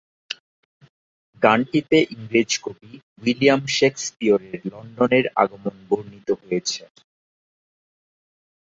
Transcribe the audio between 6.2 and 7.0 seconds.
হয়েছে।